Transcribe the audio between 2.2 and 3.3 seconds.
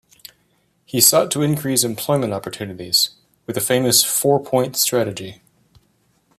opportunities